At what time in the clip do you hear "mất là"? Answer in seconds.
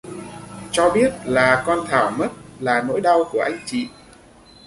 2.17-2.81